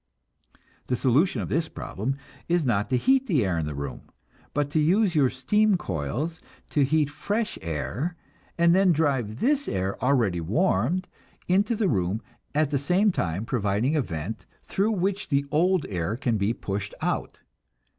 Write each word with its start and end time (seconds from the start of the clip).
The 0.87 0.95
solution 0.95 1.43
of 1.43 1.49
this 1.49 1.69
problem 1.69 2.15
is 2.49 2.65
not 2.65 2.89
to 2.89 2.97
heat 2.97 3.27
the 3.27 3.45
air 3.45 3.59
in 3.59 3.67
the 3.67 3.75
room, 3.75 4.09
but 4.51 4.71
to 4.71 4.79
use 4.79 5.13
your 5.13 5.29
steam 5.29 5.77
coils 5.77 6.39
to 6.71 6.83
heat 6.83 7.07
fresh 7.07 7.59
air, 7.61 8.15
and 8.57 8.73
then 8.73 8.93
drive 8.93 9.37
this 9.41 9.67
air, 9.69 10.03
already 10.03 10.41
warmed, 10.41 11.07
into 11.47 11.75
the 11.75 11.87
room, 11.87 12.23
at 12.55 12.71
the 12.71 12.79
same 12.79 13.11
time 13.11 13.45
providing 13.45 13.95
a 13.95 14.01
vent 14.01 14.47
through 14.63 14.93
which 14.93 15.29
the 15.29 15.45
old 15.51 15.85
air 15.87 16.17
can 16.17 16.35
be 16.35 16.51
pushed 16.51 16.95
out. 17.01 17.41